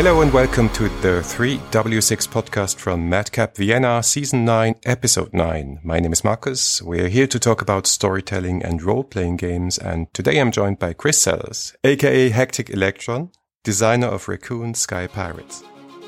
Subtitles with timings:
[0.00, 5.80] Hello and welcome to the 3W6 podcast from Madcap Vienna, Season 9, Episode 9.
[5.84, 6.80] My name is Marcus.
[6.80, 11.20] We're here to talk about storytelling and role-playing games, and today I'm joined by Chris
[11.20, 13.30] Sellers, aka Hectic Electron,
[13.62, 15.62] designer of Raccoon Sky Pirates.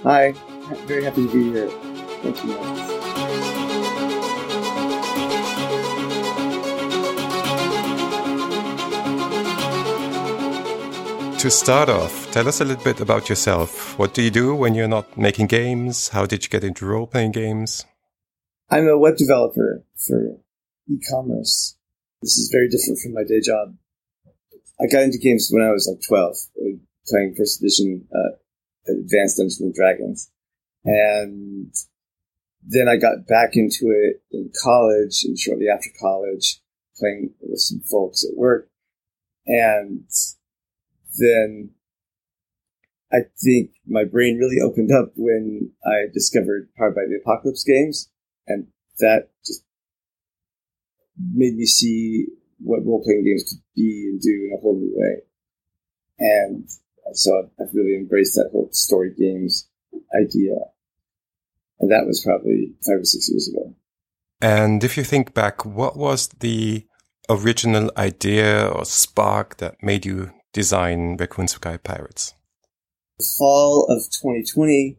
[0.04, 0.32] Hi,
[0.86, 1.68] very happy to be here.
[2.22, 2.91] Thank you.
[11.42, 13.98] To start off, tell us a little bit about yourself.
[13.98, 16.10] What do you do when you're not making games?
[16.10, 17.84] How did you get into role playing games?
[18.70, 20.38] I'm a web developer for
[20.88, 21.76] e commerce.
[22.22, 23.74] This is very different from my day job.
[24.80, 26.36] I got into games when I was like 12,
[27.08, 28.36] playing first edition uh,
[28.86, 30.30] Advanced Dungeons and Dragons.
[30.84, 31.74] And
[32.62, 36.60] then I got back into it in college and shortly after college,
[36.96, 38.68] playing with some folks at work.
[39.44, 40.06] And
[41.18, 41.70] then
[43.12, 48.10] I think my brain really opened up when I discovered Powered by the Apocalypse games,
[48.46, 48.68] and
[48.98, 49.64] that just
[51.18, 52.26] made me see
[52.58, 55.22] what role playing games could be and do in a whole new way.
[56.18, 56.68] And
[57.14, 59.68] so I've really embraced that whole story games
[60.14, 60.54] idea.
[61.80, 63.74] And that was probably five or six years ago.
[64.40, 66.86] And if you think back, what was the
[67.28, 72.34] original idea or spark that made you design Raccoon Sky Pirates?
[73.38, 74.98] Fall of 2020,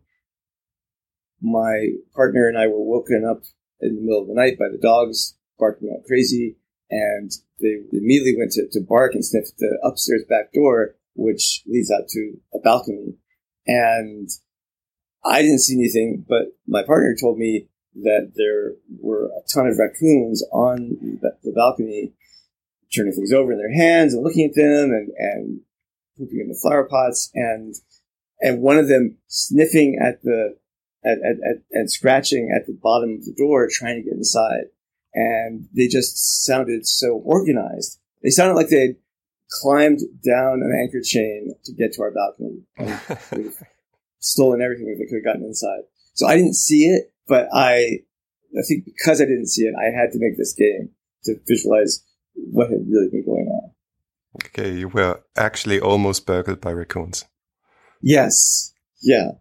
[1.41, 3.43] my partner and I were woken up
[3.81, 6.57] in the middle of the night by the dogs barking out crazy,
[6.89, 11.91] and they immediately went to, to bark and sniff the upstairs back door, which leads
[11.91, 13.15] out to a balcony.
[13.67, 14.29] And
[15.23, 17.69] I didn't see anything, but my partner told me
[18.01, 20.97] that there were a ton of raccoons on
[21.43, 22.13] the balcony
[22.95, 25.59] turning things over in their hands and looking at them and, and
[26.17, 27.29] pooping in the flower pots.
[27.33, 27.75] And
[28.39, 30.57] and one of them sniffing at the
[31.05, 34.65] at, at, at, and scratching at the bottom of the door trying to get inside.
[35.13, 37.99] And they just sounded so organized.
[38.23, 38.95] They sounded like they'd
[39.61, 43.53] climbed down an anchor chain to get to our balcony and
[44.19, 45.81] stolen everything that they could have gotten inside.
[46.13, 47.99] So i didn't see it but i
[48.57, 50.89] i think because i didn't see it i had to make this game
[51.25, 52.03] to visualize
[52.35, 53.71] what had really been going on.
[54.45, 57.25] Okay, you were actually almost burgled by raccoons.
[58.01, 58.73] Yes.
[59.01, 59.31] Yeah.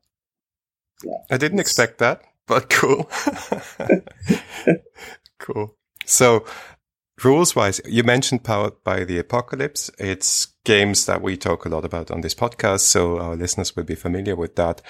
[1.03, 1.19] Yeah.
[1.31, 1.71] I didn't it's...
[1.71, 3.11] expect that, but cool.
[5.39, 5.77] cool.
[6.05, 6.45] So,
[7.25, 9.91] rules wise, you mentioned Powered by the Apocalypse.
[9.99, 13.85] It's games that we talk a lot about on this podcast, so our listeners will
[13.85, 14.83] be familiar with that.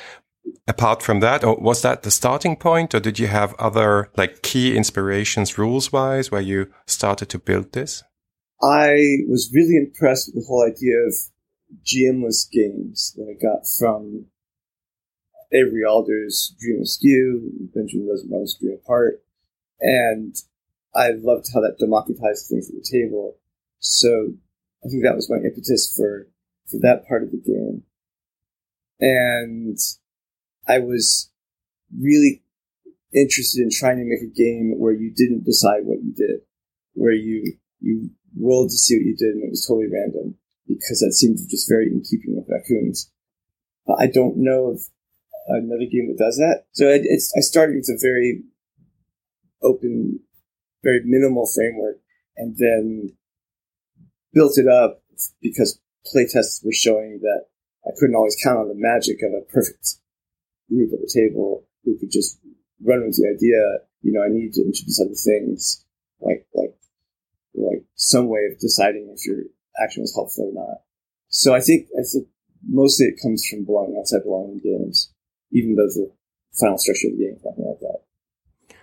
[0.67, 4.43] Apart from that, or was that the starting point, or did you have other like
[4.43, 8.03] key inspirations rules wise where you started to build this?
[8.63, 11.15] I was really impressed with the whole idea of
[11.85, 14.27] GMless games that I got from
[15.53, 19.23] Avery Alder's Dream Askew, Benjamin Rosenbaum's Dream Apart,
[19.81, 20.35] and
[20.95, 23.37] I loved how that democratized things at the table.
[23.81, 24.35] So
[24.85, 26.29] I think that was my impetus for
[26.71, 27.83] for that part of the game.
[29.01, 29.79] And
[30.69, 31.31] I was
[31.99, 32.43] really
[33.15, 36.41] interested in trying to make a game where you didn't decide what you did,
[36.95, 40.37] where you you rolled to see what you did and it was totally random
[40.67, 43.11] because that seemed just very in keeping with raccoons.
[43.87, 44.81] But I don't know of
[45.49, 46.65] another game that does that.
[46.73, 48.43] So I, I started with a very
[49.63, 50.21] open,
[50.83, 51.99] very minimal framework
[52.37, 53.17] and then
[54.33, 55.03] built it up
[55.43, 55.79] because
[56.15, 57.47] playtests were showing that
[57.85, 59.97] I couldn't always count on the magic of a perfect
[60.69, 62.39] group at the table who could just
[62.85, 63.87] run with the idea.
[64.03, 65.85] You know, I need to introduce other things
[66.21, 66.75] like like
[67.55, 69.45] like some way of deciding if your
[69.83, 70.79] action was helpful or not.
[71.29, 72.29] So I think I think
[72.67, 75.13] mostly it comes from belonging outside belonging games,
[75.51, 76.11] even though the
[76.59, 78.77] final structure of the game is nothing like that.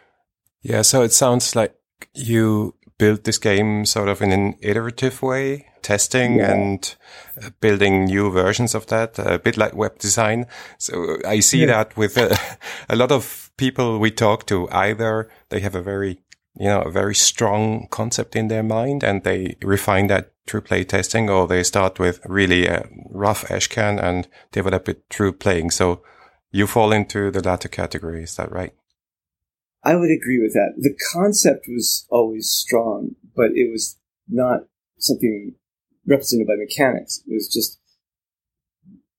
[0.61, 1.75] Yeah, so it sounds like
[2.13, 6.53] you built this game sort of in an iterative way, testing yeah.
[6.53, 6.95] and
[7.41, 10.45] uh, building new versions of that, a bit like web design.
[10.77, 11.67] So I see yeah.
[11.67, 12.37] that with a,
[12.89, 16.19] a lot of people we talk to, either they have a very
[16.59, 20.83] you know, a very strong concept in their mind and they refine that through play
[20.83, 25.71] testing or they start with really a rough ashcan and develop it through playing.
[25.71, 26.01] So
[26.51, 28.23] you fall into the latter category.
[28.23, 28.73] Is that right?
[29.83, 30.73] I would agree with that.
[30.77, 33.97] The concept was always strong, but it was
[34.27, 34.61] not
[34.97, 35.55] something
[36.05, 37.21] represented by mechanics.
[37.25, 37.79] It was just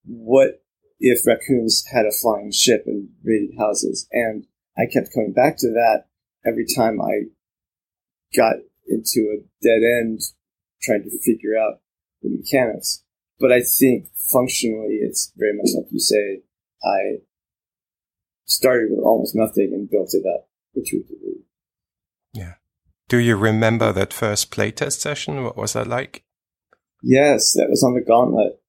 [0.05, 0.63] what
[0.99, 4.07] if raccoons had a flying ship and raided houses?
[4.13, 4.47] And
[4.77, 6.05] I kept coming back to that
[6.45, 7.31] every time I
[8.37, 8.57] got
[8.87, 10.21] into a dead end
[10.83, 11.81] trying to figure out
[12.23, 13.03] the mechanics.
[13.39, 16.43] but I think functionally, it's very much like you say.
[16.85, 17.21] I
[18.45, 21.45] started with almost nothing and built it up intuitively.
[22.33, 22.55] Yeah.
[23.09, 25.43] Do you remember that first playtest session?
[25.43, 26.23] What was that like?
[27.03, 28.61] Yes, that was on the Gauntlet.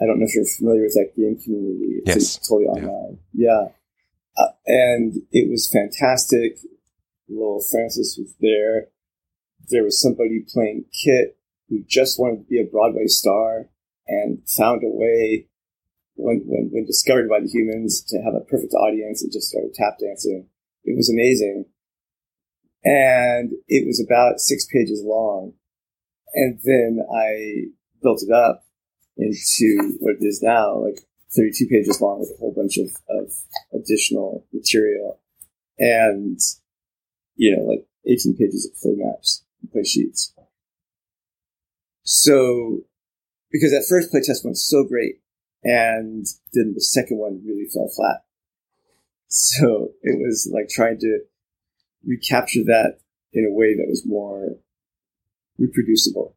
[0.00, 2.00] I don't know if you're familiar with that game community.
[2.06, 2.48] It's yes.
[2.48, 3.18] totally online.
[3.34, 3.48] Yeah.
[3.48, 3.68] yeah.
[4.38, 6.58] Uh, and it was fantastic.
[7.28, 8.86] Little Francis was there.
[9.68, 11.36] There was somebody playing Kit
[11.68, 13.68] who just wanted to be a Broadway star
[14.08, 15.48] and found a way
[16.14, 19.74] when, when, when discovered by the humans to have a perfect audience and just started
[19.74, 20.48] tap dancing.
[20.84, 21.66] It was amazing.
[22.84, 25.52] And it was about six pages long.
[26.34, 27.70] And then I
[28.02, 28.64] built it up
[29.16, 31.00] into what it is now, like
[31.36, 33.32] 32 pages long with a whole bunch of, of
[33.74, 35.20] additional material
[35.78, 36.38] and,
[37.36, 40.32] you know, like 18 pages of flow maps and play sheets.
[42.02, 42.80] So,
[43.50, 45.20] because that first playtest went so great,
[45.62, 48.24] and then the second one really fell flat.
[49.30, 51.20] So it was like trying to
[52.04, 52.98] recapture that
[53.32, 54.56] in a way that was more
[55.56, 56.36] reproducible.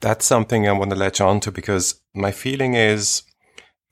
[0.00, 3.22] That's something I want to latch on to because my feeling is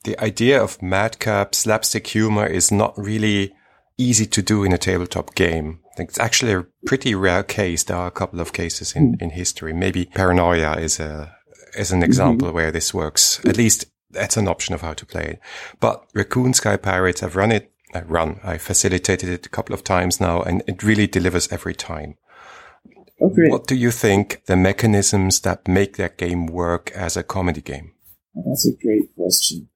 [0.05, 3.53] the idea of madcap slapstick humor is not really
[3.97, 5.81] easy to do in a tabletop game.
[5.99, 7.85] It's actually a pretty rare case.
[7.85, 9.23] There are a couple of cases in, mm.
[9.23, 9.73] in history.
[9.73, 11.37] Maybe paranoia is a,
[11.77, 12.57] is an example mm-hmm.
[12.57, 13.45] where this works.
[13.45, 15.41] At least that's an option of how to play it.
[15.81, 19.85] But Raccoon Sky Pirates, I've run it, I run, I facilitated it a couple of
[19.85, 22.17] times now and it really delivers every time.
[23.21, 23.49] Okay.
[23.49, 27.93] What do you think the mechanisms that make that game work as a comedy game?
[28.35, 29.69] That's a great question.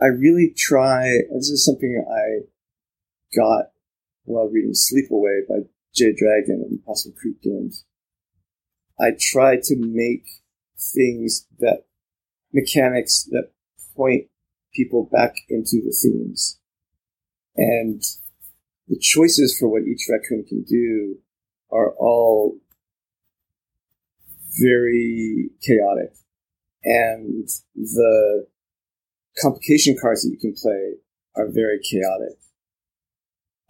[0.00, 2.46] I really try, this is something I
[3.36, 3.70] got
[4.24, 7.84] while reading Sleepaway by Jay Dragon and Possum Creek Games.
[9.00, 10.26] I try to make
[10.76, 11.84] things that
[12.52, 13.50] mechanics that
[13.96, 14.26] point
[14.74, 16.58] people back into the themes.
[17.56, 18.02] And
[18.86, 21.16] the choices for what each raccoon can do
[21.70, 22.58] are all
[24.60, 26.14] very chaotic.
[26.84, 28.46] And the
[29.40, 30.94] complication cards that you can play
[31.36, 32.38] are very chaotic.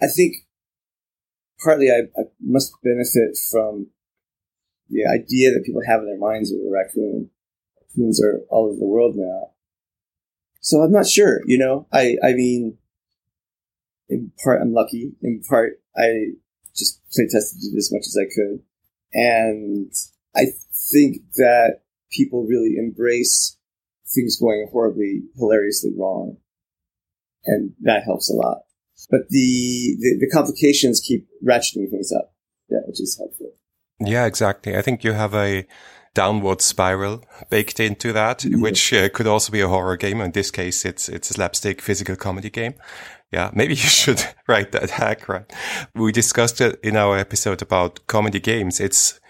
[0.00, 0.36] I think
[1.62, 3.88] partly I, I must benefit from
[4.88, 7.30] the idea that people have in their minds of a raccoon
[7.88, 9.50] raccoons are all over the world now.
[10.60, 12.78] So I'm not sure, you know, I, I mean,
[14.08, 16.32] in part I'm lucky, in part I
[16.76, 18.62] just play tested it as much as I could.
[19.12, 19.92] And
[20.36, 20.46] I
[20.92, 21.80] think that
[22.10, 23.56] people really embrace
[24.14, 26.36] things going horribly, hilariously wrong.
[27.44, 28.62] And that helps a lot.
[29.10, 32.34] But the, the, the complications keep ratcheting things up.
[32.68, 33.52] Yeah, which is helpful.
[34.00, 34.76] Yeah, exactly.
[34.76, 35.66] I think you have a,
[36.18, 38.60] downward spiral baked into that, mm-hmm.
[38.60, 40.20] which uh, could also be a horror game.
[40.20, 42.74] In this case, it's it's a slapstick physical comedy game.
[43.30, 45.46] Yeah, maybe you should write that hack, right?
[45.94, 48.80] We discussed it in our episode about comedy games.
[48.80, 49.20] It's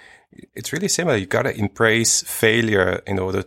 [0.54, 1.18] it's really similar.
[1.18, 3.44] You gotta embrace failure in order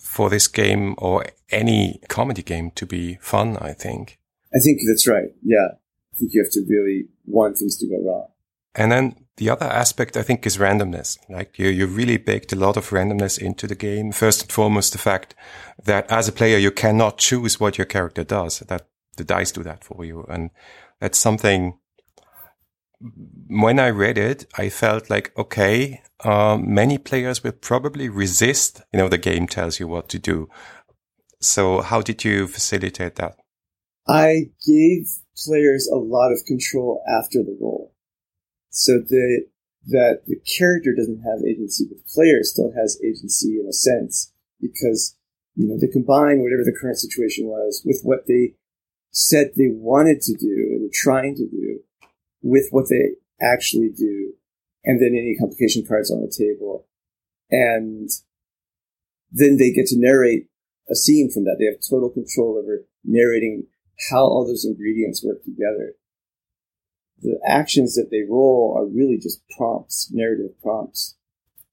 [0.00, 3.56] for this game or any comedy game to be fun.
[3.56, 4.20] I think.
[4.54, 5.30] I think that's right.
[5.42, 5.68] Yeah,
[6.12, 8.28] I think you have to really want things to go wrong.
[8.78, 11.18] And then the other aspect, I think, is randomness.
[11.28, 14.12] Like you, you really baked a lot of randomness into the game.
[14.12, 15.34] First and foremost, the fact
[15.82, 19.64] that as a player, you cannot choose what your character does, that the dice do
[19.64, 20.24] that for you.
[20.28, 20.50] And
[21.00, 21.76] that's something
[23.48, 28.98] when I read it, I felt like, okay, uh, many players will probably resist, you
[28.98, 30.48] know, the game tells you what to do.
[31.40, 33.36] So how did you facilitate that?
[34.06, 35.06] I gave
[35.44, 37.92] players a lot of control after the roll
[38.70, 39.46] so that
[39.88, 44.32] that the character doesn't have agency, but the player still has agency in a sense
[44.60, 45.16] because
[45.54, 48.54] you know they combine whatever the current situation was with what they
[49.10, 51.80] said they wanted to do and were trying to do
[52.42, 54.32] with what they actually do,
[54.84, 56.86] and then any complication cards on the table,
[57.50, 58.10] and
[59.30, 60.48] then they get to narrate
[60.90, 61.56] a scene from that.
[61.58, 63.66] They have total control over narrating
[64.10, 65.94] how all those ingredients work together
[67.22, 71.16] the actions that they roll are really just prompts, narrative prompts.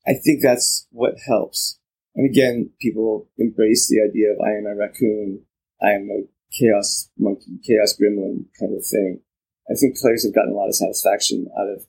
[0.07, 1.79] I think that's what helps.
[2.15, 5.41] And again, people embrace the idea of I am a raccoon,
[5.81, 6.23] I am a
[6.57, 9.21] chaos monkey, chaos gremlin kind of thing.
[9.69, 11.85] I think players have gotten a lot of satisfaction out of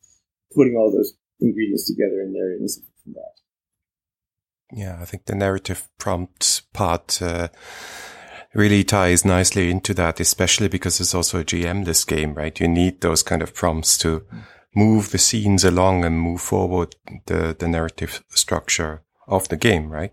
[0.55, 3.37] putting all those ingredients together and narrating something from that.
[4.73, 7.49] Yeah, I think the narrative prompt part uh,
[8.57, 12.59] really ties nicely into that, especially because it's also a GM-less game, right?
[12.59, 14.25] You need those kind of prompts to
[14.75, 16.97] move the scenes along and move forward
[17.27, 20.13] the, the narrative structure of the game, right?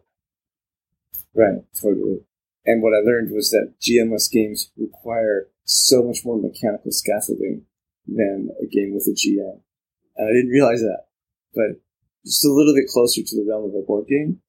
[1.33, 2.19] Right, totally.
[2.65, 7.63] And what I learned was that GMless games require so much more mechanical scaffolding
[8.07, 9.61] than a game with a GM.
[10.17, 11.05] And I didn't realize that.
[11.53, 11.81] But
[12.25, 14.41] just a little bit closer to the realm of a board game.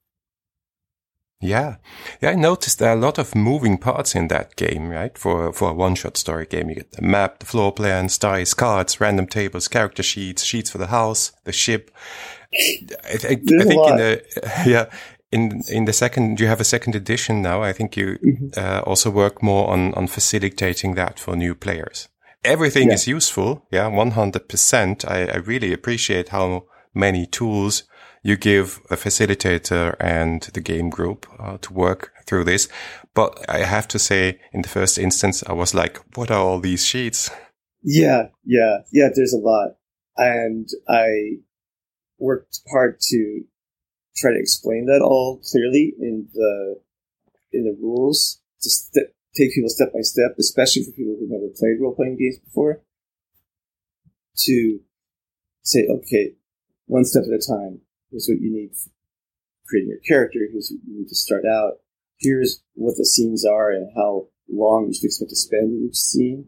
[1.45, 1.77] Yeah.
[2.23, 5.17] Yeah, I noticed there are a lot of moving parts in that game, right?
[5.19, 9.01] For, for a one-shot story game, you get the map, the floor plans, dice, cards,
[9.01, 11.91] random tables, character sheets, sheets for the house, the ship.
[12.55, 14.23] I, I, I think in the,
[14.67, 14.87] yeah,
[15.31, 17.63] in, in the second, you have a second edition now.
[17.63, 18.49] I think you mm-hmm.
[18.57, 22.09] uh, also work more on, on facilitating that for new players.
[22.43, 22.95] Everything yeah.
[22.95, 23.67] is useful.
[23.71, 23.91] Yeah.
[23.91, 25.11] 100%.
[25.11, 27.83] I, I really appreciate how many tools
[28.25, 32.69] you give a facilitator and the game group uh, to work through this.
[33.13, 36.59] But I have to say, in the first instance, I was like, what are all
[36.59, 37.31] these sheets?
[37.83, 39.77] Yeah, yeah, yeah, there's a lot.
[40.17, 41.37] And I
[42.19, 43.43] worked hard to
[44.17, 46.81] try to explain that all clearly in the,
[47.53, 51.53] in the rules to st- take people step by step, especially for people who've never
[51.55, 52.81] played role playing games before,
[54.37, 54.81] to
[55.63, 56.37] say, okay,
[56.87, 57.81] one step at a time
[58.15, 58.93] Here's what you need for
[59.67, 60.39] creating your character.
[60.53, 61.83] Here's what you need to start out.
[62.17, 65.97] Here's what the scenes are and how long you should expect to spend in each
[65.97, 66.47] scene.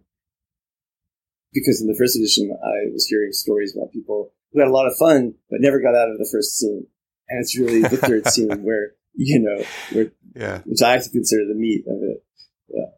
[1.52, 4.87] Because in the first edition, I was hearing stories about people who had a lot
[4.87, 6.87] of fun, but never got out of the first scene.
[7.28, 10.61] And it's really the third scene where, you know, where, yeah.
[10.66, 12.25] which I have to consider the meat of it.
[12.68, 12.90] Yeah.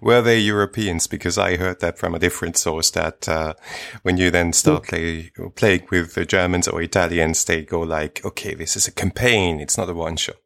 [0.00, 1.06] Were they Europeans?
[1.06, 3.54] Because I heard that from a different source that uh,
[4.02, 8.54] when you then start play, playing with the Germans or Italians, they go like, okay,
[8.54, 9.60] this is a campaign.
[9.60, 10.36] It's not a one shot.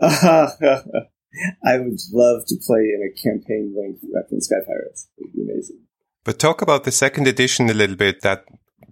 [0.00, 5.08] I would love to play in a campaign length Raccoon Sky Pirates.
[5.16, 5.80] It would be amazing.
[6.24, 8.22] But talk about the second edition a little bit.
[8.22, 8.44] That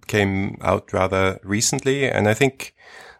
[0.07, 2.09] came out rather recently.
[2.09, 2.73] And I think,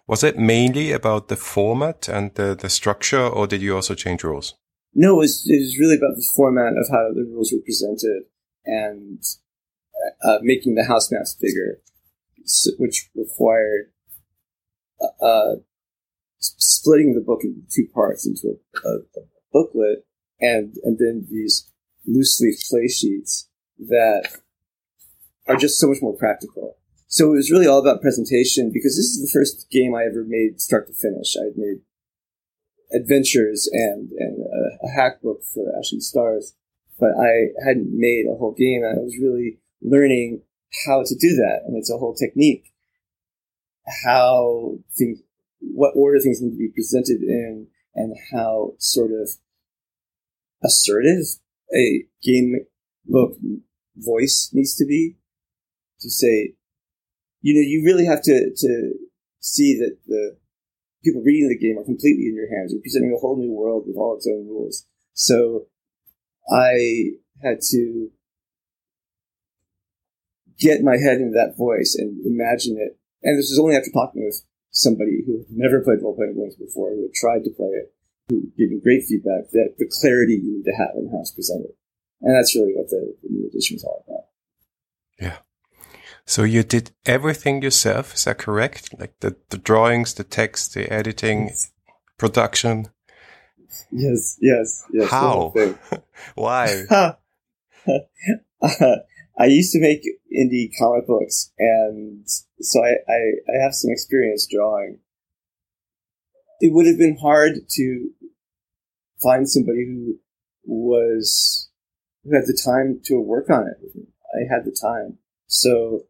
[0.07, 4.23] was it mainly about the format and the, the structure, or did you also change
[4.23, 4.55] rules?
[4.99, 8.23] No, it was, it was really about the format of how the rules were presented
[8.65, 9.23] and
[10.23, 11.79] uh, making the house maps bigger,
[12.79, 13.91] which required
[14.99, 15.55] uh, uh,
[16.39, 20.05] splitting the book into two parts into a, a, a, booklet
[20.41, 21.71] and and then these
[22.05, 24.27] loose leaf play sheets that
[25.47, 26.77] are just so much more practical.
[27.07, 30.25] So it was really all about presentation because this is the first game I ever
[30.27, 31.35] made start to finish.
[31.39, 31.81] I had made
[32.93, 36.55] adventures and, and a, a hack book for Ashen Stars,
[36.99, 38.83] but I hadn't made a whole game.
[38.83, 40.41] I was really learning
[40.85, 42.73] how to do that, and it's a whole technique.
[44.05, 45.19] How things,
[45.59, 49.29] what order things need to be presented in, and how sort of
[50.63, 51.25] assertive
[51.73, 52.65] a game
[53.05, 53.37] book
[53.95, 55.15] voice needs to be
[55.99, 56.53] to say,
[57.41, 58.93] you know, you really have to to
[59.39, 60.37] see that the
[61.03, 62.71] people reading the game are completely in your hands.
[62.71, 64.85] You're presenting a whole new world with all its own rules.
[65.13, 65.67] So
[66.49, 68.09] I had to
[70.59, 72.97] get my head into that voice and imagine it.
[73.23, 76.55] And this was only after talking with somebody who had never played role playing games
[76.55, 77.93] before, who had tried to play it,
[78.29, 81.31] who gave me great feedback that the clarity you need to have in how it's
[81.31, 81.73] presented.
[82.21, 84.25] And that's really what the, the new edition is all about.
[85.19, 85.37] Yeah.
[86.27, 88.93] So you did everything yourself, is that correct?
[88.99, 91.71] Like the, the drawings, the text, the editing, yes.
[92.17, 92.89] production?
[93.91, 95.09] Yes, yes, yes.
[95.09, 95.53] How?
[96.35, 96.83] Why?
[99.39, 100.03] I used to make
[100.37, 102.27] indie comic books, and
[102.59, 104.99] so I, I, I have some experience drawing.
[106.59, 108.09] It would have been hard to
[109.23, 110.19] find somebody who
[110.65, 111.69] was
[112.25, 113.77] who had the time to work on it.
[114.35, 116.03] I had the time, so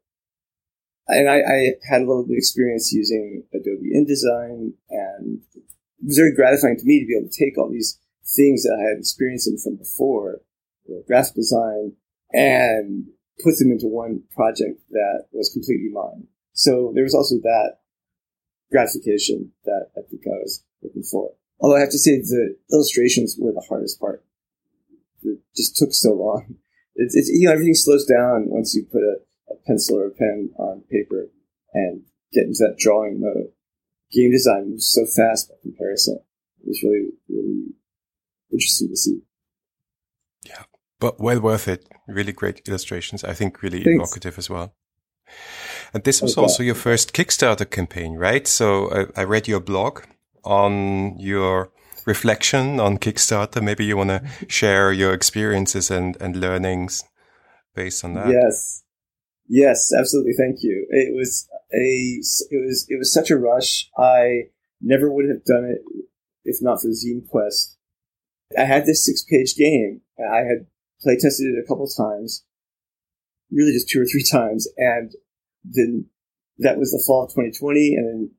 [1.07, 6.17] and I, I, had a little bit of experience using Adobe InDesign, and it was
[6.17, 8.99] very gratifying to me to be able to take all these things that I had
[8.99, 10.41] experienced in from before,
[11.07, 11.93] graphic design,
[12.33, 13.07] and
[13.43, 16.27] put them into one project that was completely mine.
[16.53, 17.77] So there was also that
[18.71, 21.31] gratification that I think I was looking for.
[21.59, 24.23] Although I have to say the illustrations were the hardest part.
[25.23, 26.55] It just took so long.
[26.95, 29.17] It's, it's you know everything slows down once you put a
[29.67, 31.27] pencil or a pen on paper
[31.73, 33.51] and get into that drawing mode.
[34.11, 36.19] Game design moves so fast by comparison.
[36.61, 37.65] It was really, really
[38.51, 39.19] interesting to see.
[40.45, 40.63] Yeah,
[40.99, 41.87] but well worth it.
[42.07, 43.23] Really great illustrations.
[43.23, 44.01] I think really Thanks.
[44.01, 44.73] evocative as well.
[45.93, 46.41] And this was okay.
[46.41, 48.47] also your first Kickstarter campaign, right?
[48.47, 50.03] So I, I read your blog
[50.43, 51.71] on your
[52.05, 53.61] reflection on Kickstarter.
[53.61, 57.03] Maybe you want to share your experiences and, and learnings
[57.75, 58.29] based on that.
[58.29, 58.83] Yes.
[59.47, 60.33] Yes, absolutely.
[60.33, 60.85] Thank you.
[60.89, 62.21] It was a
[62.53, 63.89] it was it was such a rush.
[63.97, 64.49] I
[64.81, 65.81] never would have done it
[66.43, 67.77] if not for Zine Quest.
[68.57, 70.01] I had this six page game.
[70.19, 70.67] I had
[71.01, 72.43] play tested it a couple times,
[73.51, 74.67] really just two or three times.
[74.77, 75.11] And
[75.63, 76.05] then
[76.59, 77.95] that was the fall of 2020.
[77.95, 78.31] And then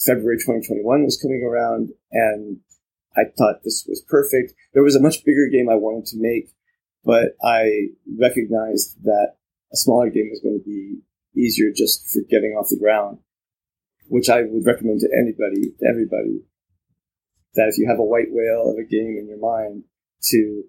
[0.00, 2.58] February 2021 was coming around and
[3.16, 4.54] I thought this was perfect.
[4.72, 6.50] There was a much bigger game I wanted to make,
[7.04, 7.88] but I
[8.18, 9.36] recognized that
[9.74, 11.02] a smaller game is going to be
[11.36, 13.18] easier just for getting off the ground,
[14.06, 16.46] which I would recommend to anybody, to everybody,
[17.54, 19.84] that if you have a white whale of a game in your mind,
[20.30, 20.64] to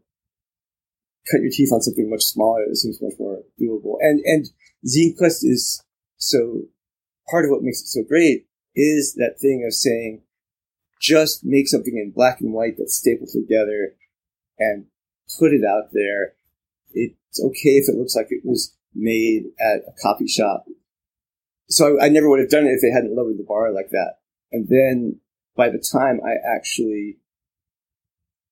[1.31, 3.95] cut your teeth on something much smaller that seems much more doable.
[4.01, 4.47] And and
[4.85, 5.81] Zine Quest is
[6.17, 6.63] so
[7.29, 10.24] part of what makes it so great is that thing of saying
[11.00, 13.93] just make something in black and white that's stapled together
[14.57, 14.85] and
[15.39, 16.33] put it out there.
[16.93, 20.65] It's okay if it looks like it was made at a coffee shop.
[21.67, 23.89] So I, I never would have done it if they hadn't lowered the bar like
[23.91, 24.15] that.
[24.51, 25.19] And then
[25.55, 27.17] by the time I actually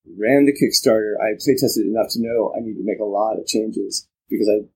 [0.05, 3.47] ran the Kickstarter, I playtested enough to know I need to make a lot of
[3.47, 4.69] changes because I'd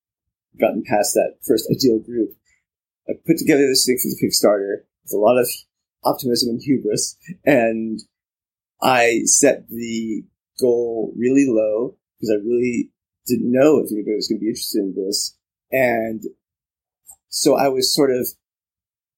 [0.60, 2.32] gotten past that first ideal group.
[3.10, 5.48] I put together this thing for the Kickstarter with a lot of
[6.04, 8.00] optimism and hubris, and
[8.82, 10.24] I set the
[10.60, 12.92] goal really low because I really
[13.26, 15.37] didn't know if anybody was going to be interested in this.
[15.72, 16.24] And
[17.30, 18.28] so I was sort of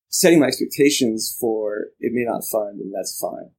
[0.09, 3.51] setting my expectations for it may not fund, and that's fine.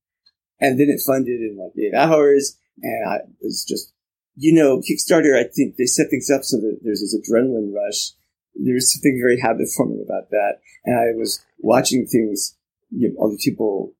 [0.60, 3.92] And then it funded in like eight hours, and I was just,
[4.36, 5.38] you know, Kickstarter.
[5.38, 8.12] I think they set things up so that there's this adrenaline rush.
[8.54, 12.56] There's something very habit forming about that, and I was watching things
[12.90, 13.94] you know, other people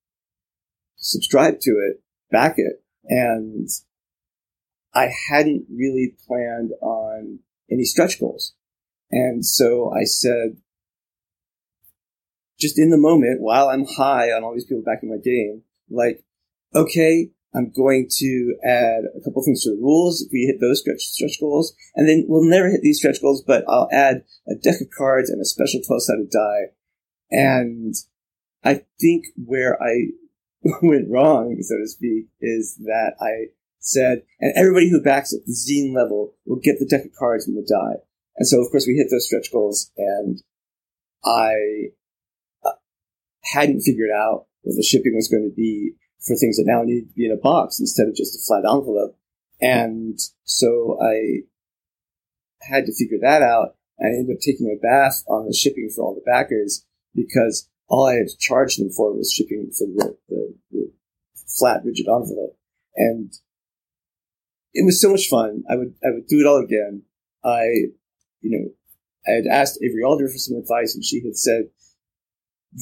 [0.97, 3.69] subscribe to it, back it, and
[4.95, 7.39] I hadn't really planned on
[7.71, 8.55] any stretch goals.
[9.11, 10.59] And so I said,
[12.59, 16.25] just in the moment, while I'm high on all these people backing my game, like,
[16.75, 20.81] okay, I'm going to add a couple things to the rules if we hit those
[20.81, 21.75] stretch, stretch goals.
[21.97, 25.31] And then we'll never hit these stretch goals, but I'll add a deck of cards
[25.31, 26.75] and a special 12 sided die.
[27.31, 27.95] And
[28.63, 30.11] I think where I
[30.83, 35.53] went wrong, so to speak, is that I said, and everybody who backs at the
[35.53, 38.03] zine level will get the deck of cards and the die.
[38.41, 40.43] And so, of course, we hit those stretch goals, and
[41.23, 41.91] I
[42.65, 42.73] uh,
[43.53, 45.93] hadn't figured out what the shipping was going to be
[46.27, 48.65] for things that now need to be in a box instead of just a flat
[48.65, 49.15] envelope.
[49.61, 51.43] And so I
[52.63, 53.75] had to figure that out.
[54.01, 58.07] I ended up taking a bath on the shipping for all the backers because all
[58.07, 60.91] I had to charge them for was shipping for the, the, the
[61.59, 62.57] flat rigid envelope.
[62.97, 63.35] And
[64.73, 65.65] it was so much fun.
[65.71, 67.03] I would, I would do it all again.
[67.45, 67.93] I,
[68.41, 68.71] you know,
[69.27, 71.65] I had asked Avery Alder for some advice and she had said,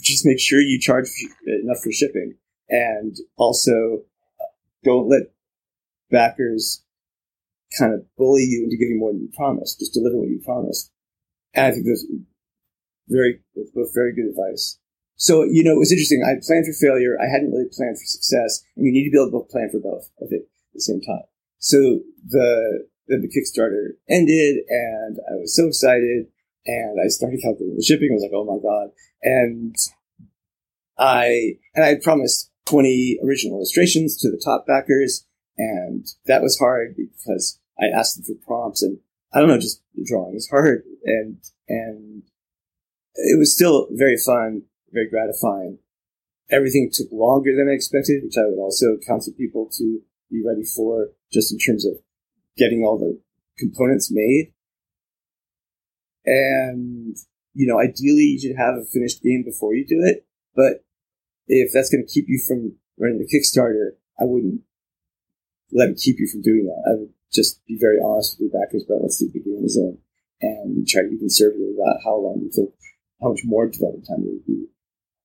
[0.02, 1.08] just make sure you charge
[1.46, 2.34] enough for shipping
[2.68, 4.02] and also
[4.40, 4.44] uh,
[4.84, 5.32] don't let
[6.10, 6.84] backers
[7.78, 9.78] kind of bully you into giving more than you promised.
[9.78, 10.92] Just deliver what you promised.
[11.54, 12.04] And I think those
[13.08, 13.40] very,
[13.74, 14.78] both very good advice.
[15.16, 16.22] So, you know, it was interesting.
[16.22, 17.16] I planned for failure.
[17.20, 18.62] I hadn't really planned for success.
[18.76, 21.00] And you need to be able to plan for both of it at the same
[21.00, 21.26] time.
[21.58, 26.26] So the, the, the Kickstarter ended and I was so excited
[26.66, 28.10] and I started calculating the shipping.
[28.10, 28.90] I was like, oh my God.
[29.22, 29.74] And
[30.98, 35.26] I, and I promised 20 original illustrations to the top backers.
[35.56, 38.98] And that was hard because I asked them for prompts and
[39.32, 40.84] I don't know, just drawing is hard.
[41.04, 42.22] And, and
[43.14, 45.78] it was still very fun very gratifying.
[46.50, 50.64] Everything took longer than I expected, which I would also counsel people to be ready
[50.64, 51.94] for, just in terms of
[52.58, 53.18] getting all the
[53.58, 54.52] components made.
[56.26, 57.16] And,
[57.54, 60.84] you know, ideally you should have a finished game before you do it, but
[61.46, 64.60] if that's going to keep you from running the Kickstarter, I wouldn't
[65.72, 66.82] let it keep you from doing that.
[66.90, 69.76] I would just be very honest with your backers about what state the game is
[69.76, 69.98] in
[70.42, 72.70] and try to be conservative about how long you think,
[73.22, 74.68] how much more development time it would be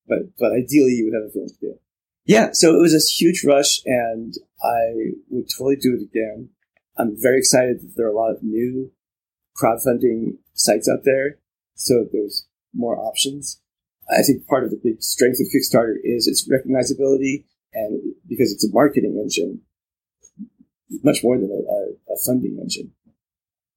[0.08, 1.80] but but ideally you would have a finished game.
[2.26, 6.50] Yeah, so it was a huge rush, and I would totally do it again.
[6.98, 8.92] I'm very excited that there are a lot of new
[9.62, 11.40] crowdfunding sites out there,
[11.76, 13.60] so there's more options.
[14.10, 18.66] I think part of the big strength of Kickstarter is its recognizability, and because it's
[18.66, 19.62] a marketing engine,
[21.04, 22.92] much more than a, a funding engine.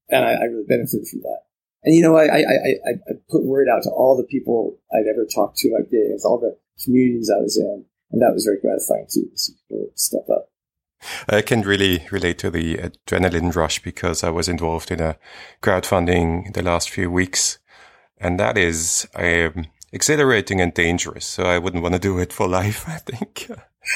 [0.08, 1.40] And I, I really benefited from that.
[1.84, 5.08] And you know, I, I, I, I put word out to all the people I'd
[5.08, 8.60] ever talked to about games, all the communities I was in, and that was very
[8.60, 10.50] gratifying too, to see people step up.
[11.28, 15.16] I can really relate to the adrenaline rush because I was involved in a
[15.62, 17.58] crowdfunding the last few weeks,
[18.18, 21.26] and that is um, exhilarating and dangerous.
[21.26, 22.88] So I wouldn't want to do it for life.
[22.88, 23.48] I think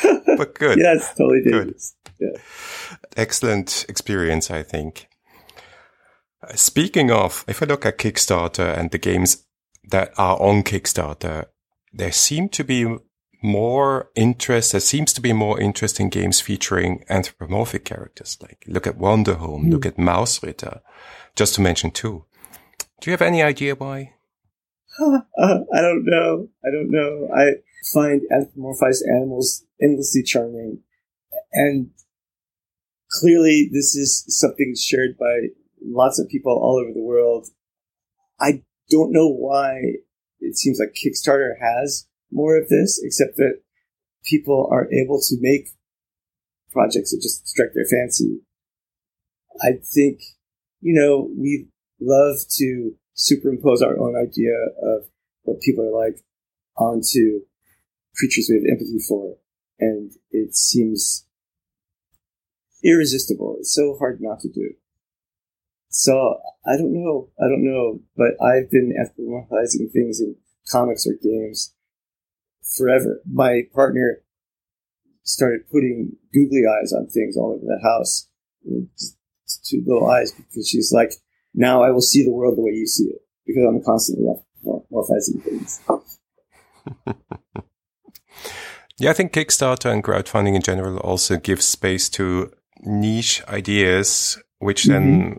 [0.36, 0.78] but good.
[0.78, 1.94] yeah, it's totally dangerous.
[2.18, 2.32] Good.
[2.34, 2.40] Yeah.
[3.16, 5.08] Excellent experience, I think.
[6.42, 9.44] Uh, speaking of, if I look at Kickstarter and the games
[9.90, 11.46] that are on Kickstarter,
[11.92, 12.96] there seem to be
[13.42, 14.72] more interest.
[14.72, 18.38] There seems to be more interest in games featuring anthropomorphic characters.
[18.40, 19.70] Like look at Wanderhome, mm.
[19.70, 20.80] look at Mausritter,
[21.36, 22.24] just to mention two.
[23.00, 24.14] Do you have any idea why?
[25.38, 26.48] Uh, I don't know.
[26.62, 27.28] I don't know.
[27.34, 27.52] I
[27.94, 30.80] find anthropomorphized animals endlessly charming.
[31.52, 31.90] And
[33.10, 35.48] clearly this is something shared by
[35.82, 37.48] lots of people all over the world.
[38.38, 39.80] I don't know why
[40.40, 43.60] it seems like Kickstarter has more of this, except that
[44.24, 45.68] people are able to make
[46.72, 48.40] projects that just strike their fancy.
[49.62, 50.20] I think,
[50.80, 51.68] you know, we
[52.00, 55.06] love to superimpose our own idea of
[55.42, 56.24] what people are like
[56.76, 57.40] onto
[58.16, 59.36] creatures we have empathy for.
[59.78, 61.26] And it seems
[62.84, 63.56] irresistible.
[63.58, 64.74] It's so hard not to do.
[65.88, 67.30] So I don't know.
[67.40, 68.00] I don't know.
[68.16, 70.36] But I've been anthropomorphizing things in
[70.70, 71.74] comics or games
[72.76, 73.20] forever.
[73.30, 74.22] My partner
[75.22, 78.28] started putting googly eyes on things all over the house.
[79.64, 81.12] Two little eyes because she's like,
[81.54, 84.26] now I will see the world the way you see it because I'm constantly
[84.92, 85.80] morphizing things.
[88.98, 94.84] yeah, I think Kickstarter and crowdfunding in general also gives space to niche ideas, which
[94.84, 94.92] mm-hmm.
[94.92, 95.38] then,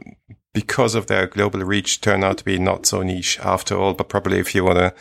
[0.53, 3.93] because of their global reach, turn out to be not so niche after all.
[3.93, 4.93] But probably if you want to,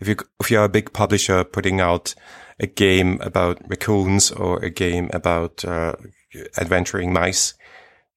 [0.00, 2.14] if you, if you're a big publisher putting out
[2.60, 5.94] a game about raccoons or a game about, uh,
[6.56, 7.54] adventuring mice,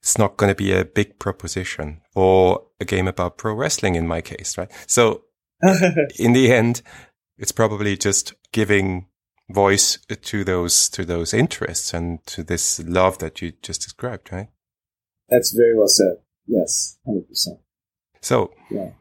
[0.01, 4.07] it's not going to be a big proposition or a game about pro wrestling in
[4.07, 4.71] my case, right?
[4.87, 5.23] So
[6.19, 6.81] in the end,
[7.37, 9.07] it's probably just giving
[9.49, 14.47] voice to those, to those interests and to this love that you just described, right?
[15.29, 16.17] That's very well said.
[16.47, 17.59] Yes, 100%.
[18.21, 18.91] So, yeah.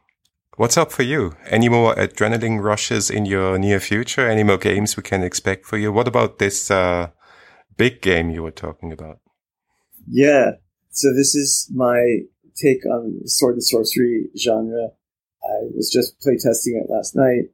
[0.56, 1.36] What's up for you?
[1.46, 4.28] Any more adrenaline rushes in your near future?
[4.28, 5.90] Any more games we can expect for you?
[5.90, 7.10] What about this uh,
[7.76, 9.20] big game you were talking about?
[10.06, 10.52] Yeah,
[10.90, 12.20] so this is my
[12.56, 14.88] take on sword and sorcery genre.
[15.42, 17.50] I was just playtesting it last night.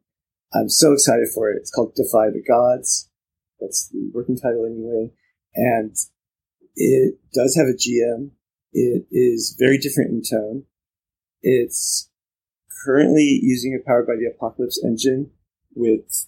[0.53, 1.59] I'm so excited for it.
[1.61, 3.09] It's called Defy the Gods.
[3.61, 5.13] That's the working title anyway.
[5.55, 5.95] And
[6.75, 8.31] it does have a GM.
[8.73, 10.65] It is very different in tone.
[11.43, 12.11] It's
[12.85, 15.31] currently using a powered by the Apocalypse engine
[15.75, 16.27] with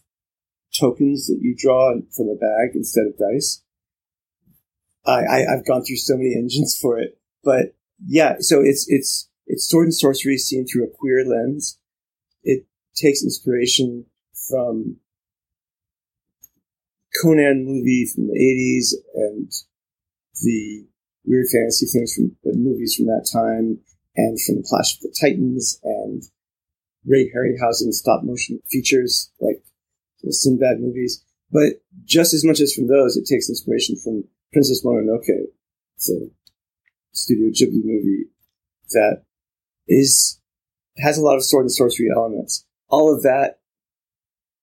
[0.79, 3.63] tokens that you draw from a bag instead of dice.
[5.07, 7.75] I, I have gone through so many engines for it, but
[8.07, 8.37] yeah.
[8.41, 11.79] So it's it's it's sword and sorcery seen through a queer lens.
[12.43, 14.07] It takes inspiration
[14.49, 14.97] from
[17.23, 19.51] Conan movie from the eighties and
[20.43, 20.87] the
[21.25, 23.79] weird fantasy things from the movies from that time,
[24.17, 26.23] and from the Clash of the Titans and
[27.07, 29.63] Ray Harryhausen stop motion features like
[30.23, 31.25] the Sinbad movies.
[31.51, 35.47] But just as much as from those, it takes inspiration from Princess Mononoke.
[36.11, 36.31] A
[37.13, 38.27] Studio Ghibli movie
[38.91, 39.23] that
[39.89, 40.41] is
[40.99, 42.65] has a lot of sword and sorcery elements.
[42.89, 43.59] All of that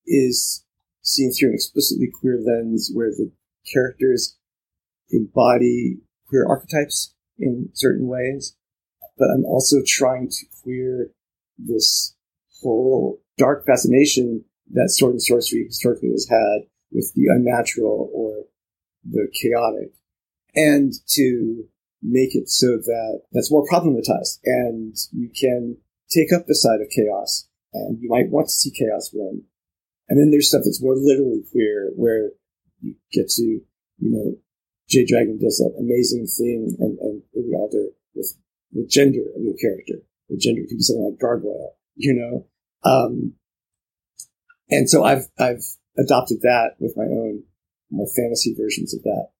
[0.05, 0.63] is
[1.01, 3.31] seen through an explicitly queer lens where the
[3.71, 4.37] characters
[5.09, 8.55] embody queer archetypes in certain ways.
[9.17, 11.11] But I'm also trying to queer
[11.57, 12.15] this
[12.61, 18.45] whole dark fascination that sword and sorcery historically has had with the unnatural or
[19.03, 19.93] the chaotic,
[20.55, 21.65] and to
[22.01, 25.77] make it so that that's more problematized and you can
[26.09, 29.43] take up the side of chaos and you might want to see chaos win.
[30.07, 32.31] And then there's stuff that's more literally queer where
[32.81, 33.61] you get to, you
[33.99, 34.35] know,
[34.95, 38.38] Jay Dragon does that amazing thing and, and Avery Alder with
[38.71, 39.99] the gender of your character.
[40.29, 42.47] The gender can be something like gargoyle, you know?
[42.89, 43.34] Um,
[44.69, 45.65] and so I've, I've
[45.97, 47.43] adopted that with my own
[47.91, 49.31] more fantasy versions of that.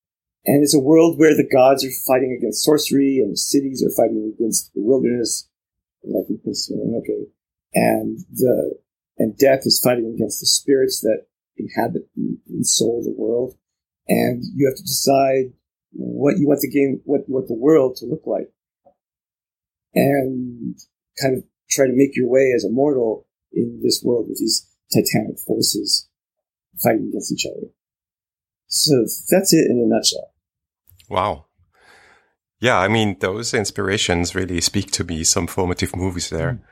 [0.46, 3.96] And it's a world where the gods are fighting against sorcery and the cities are
[3.96, 5.48] fighting against the wilderness,
[6.04, 7.28] like in.
[7.74, 8.76] And the,
[9.18, 11.26] and death is fighting against the spirits that
[11.58, 13.56] inhabit and soul the world.
[14.08, 15.54] And you have to decide
[15.92, 18.52] what you want the game, what, what the world to look like.
[19.94, 20.76] And
[21.22, 24.70] kind of try to make your way as a mortal in this world with these
[24.94, 26.08] titanic forces
[26.84, 27.68] fighting against each other.
[28.68, 30.34] So that's it in a nutshell.
[31.10, 31.46] Wow.
[32.60, 35.24] Yeah, I mean, those inspirations really speak to me.
[35.24, 36.54] Some formative movies there.
[36.54, 36.64] Hmm.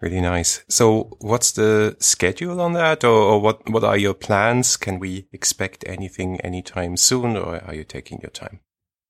[0.00, 0.62] Really nice.
[0.68, 4.76] So what's the schedule on that or, or, what, what are your plans?
[4.76, 8.60] Can we expect anything anytime soon or are you taking your time?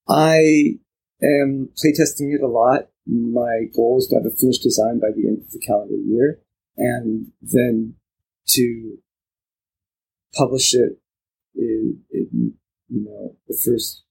[0.07, 0.77] I
[1.21, 2.87] am playtesting it a lot.
[3.05, 6.39] My goal is to have a finished design by the end of the calendar year
[6.77, 7.95] and then
[8.49, 8.97] to
[10.35, 10.99] publish it
[11.55, 12.53] in, in
[12.89, 14.03] you know, the first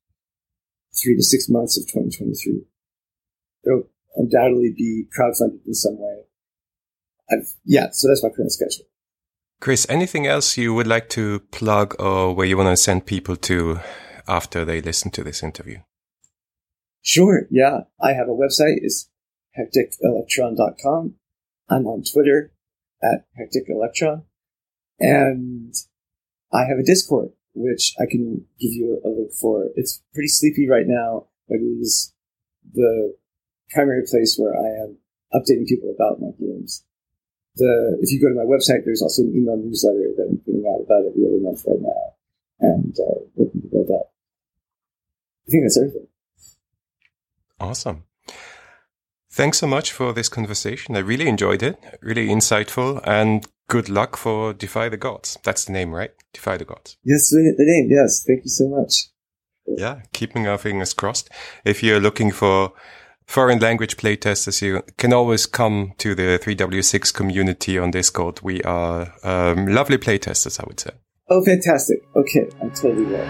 [1.02, 2.62] three to six months of 2023.
[3.64, 6.22] It'll undoubtedly be crowdfunded in some way.
[7.30, 8.86] I've, yeah, so that's my current schedule.
[9.60, 13.36] Chris, anything else you would like to plug or where you want to send people
[13.36, 13.80] to
[14.28, 15.78] after they listen to this interview?
[17.02, 17.46] Sure.
[17.50, 17.80] Yeah.
[18.00, 18.78] I have a website.
[18.82, 19.08] It's
[19.58, 21.14] hecticelectron.com.
[21.68, 22.52] I'm on Twitter
[23.02, 24.24] at hecticelectron
[24.98, 25.74] and
[26.52, 29.68] I have a Discord, which I can give you a link for.
[29.74, 32.12] It's pretty sleepy right now, but it is
[32.72, 33.16] the
[33.70, 34.98] primary place where I am
[35.32, 36.84] updating people about my games.
[37.56, 40.64] The, if you go to my website, there's also an email newsletter that I'm putting
[40.68, 42.14] out about every other month right now
[42.60, 44.12] and uh, looking to build up.
[45.46, 46.08] I think that's everything.
[47.58, 48.04] Awesome.
[49.30, 50.96] Thanks so much for this conversation.
[50.96, 51.78] I really enjoyed it.
[52.00, 55.38] Really insightful and good luck for Defy the Gods.
[55.42, 56.10] That's the name, right?
[56.32, 56.96] Defy the Gods.
[57.04, 57.88] Yes, the name.
[57.90, 58.24] Yes.
[58.26, 59.08] Thank you so much.
[59.66, 60.02] Yeah.
[60.12, 61.30] Keeping our fingers crossed.
[61.64, 62.72] If you're looking for
[63.26, 68.40] foreign language playtesters, you can always come to the 3W6 community on Discord.
[68.42, 70.92] We are um, lovely playtesters, I would say.
[71.28, 71.98] Oh, fantastic.
[72.14, 72.48] Okay.
[72.62, 73.28] I'm totally there.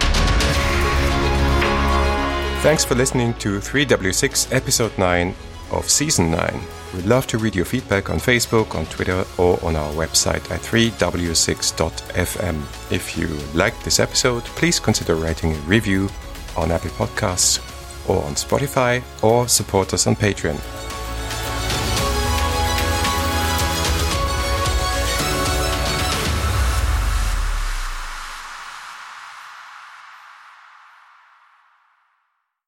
[2.60, 5.34] Thanks for listening to 3W6 episode 9
[5.72, 6.60] of season 9.
[6.94, 10.60] We'd love to read your feedback on Facebook, on Twitter, or on our website at
[10.60, 12.92] 3w6.fm.
[12.92, 16.10] If you liked this episode, please consider writing a review
[16.56, 17.65] on Apple Podcasts
[18.08, 20.56] or on Spotify or support us on Patreon.